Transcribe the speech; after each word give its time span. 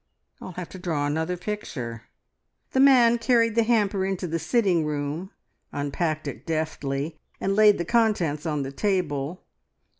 I'll 0.41 0.53
have 0.53 0.69
to 0.69 0.79
draw 0.79 1.05
another 1.05 1.37
picture." 1.37 2.05
The 2.71 2.79
man 2.79 3.19
carried 3.19 3.53
the 3.53 3.61
hamper 3.61 4.03
into 4.03 4.25
the 4.25 4.39
sitting 4.39 4.83
room, 4.83 5.29
unpacked 5.71 6.27
it 6.27 6.43
deftly, 6.43 7.19
and 7.39 7.55
laid 7.55 7.77
the 7.77 7.85
contents 7.85 8.47
on 8.47 8.63
the 8.63 8.71
table. 8.71 9.43